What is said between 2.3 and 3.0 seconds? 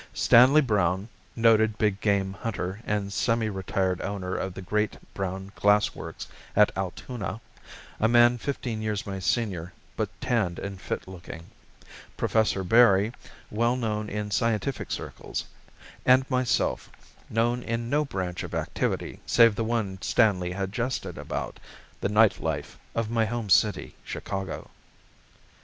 hunter